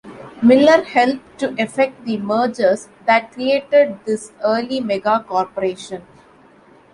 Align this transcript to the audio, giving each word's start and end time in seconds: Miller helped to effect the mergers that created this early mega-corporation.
Miller 0.41 0.83
helped 0.83 1.37
to 1.37 1.53
effect 1.61 2.05
the 2.05 2.17
mergers 2.17 2.89
that 3.05 3.31
created 3.33 3.99
this 4.03 4.31
early 4.43 4.79
mega-corporation. 4.81 6.03